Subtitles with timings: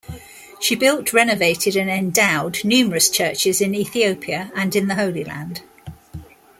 [0.59, 5.61] She built, renovated and endowed numerous churches in Ethiopia and in the Holy Land.